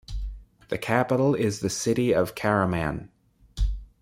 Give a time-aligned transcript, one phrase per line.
[0.69, 3.09] The capital is the city of Karaman.